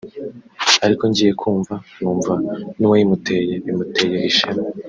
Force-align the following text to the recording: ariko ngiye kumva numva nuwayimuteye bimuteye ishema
ariko 0.85 1.03
ngiye 1.09 1.31
kumva 1.41 1.75
numva 1.99 2.33
nuwayimuteye 2.79 3.53
bimuteye 3.65 4.17
ishema 4.31 4.61